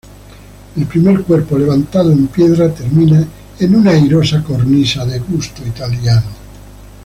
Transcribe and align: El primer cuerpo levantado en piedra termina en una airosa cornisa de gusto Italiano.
El 0.77 0.87
primer 0.87 1.21
cuerpo 1.21 1.59
levantado 1.59 2.11
en 2.11 2.25
piedra 2.25 2.73
termina 2.73 3.23
en 3.59 3.75
una 3.75 3.91
airosa 3.91 4.43
cornisa 4.43 5.05
de 5.05 5.19
gusto 5.19 5.61
Italiano. 5.63 6.31